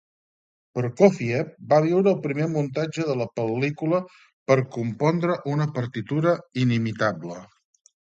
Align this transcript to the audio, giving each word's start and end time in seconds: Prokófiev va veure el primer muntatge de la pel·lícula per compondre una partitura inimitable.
Prokófiev 0.77 1.51
va 1.73 1.79
veure 1.87 2.11
el 2.13 2.17
primer 2.23 2.49
muntatge 2.55 3.07
de 3.11 3.17
la 3.21 3.29
pel·lícula 3.41 4.03
per 4.51 4.61
compondre 4.81 5.39
una 5.57 5.71
partitura 5.81 6.39
inimitable. 6.69 7.43